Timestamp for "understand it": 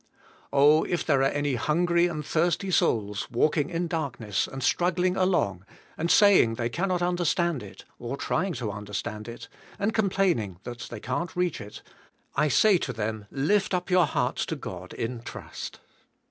8.71-9.47